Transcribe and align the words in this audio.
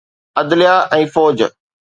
عدليه 0.39 0.75
۽ 1.01 1.03
فوج. 1.13 1.37